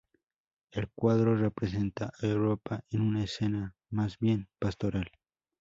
El 0.71 0.89
cuadro 0.89 1.35
representa 1.37 2.11
a 2.19 2.25
Europa 2.25 2.83
en 2.89 3.01
una 3.01 3.23
escena 3.25 3.75
más 3.91 4.17
bien 4.17 4.49
pastoral. 4.59 5.11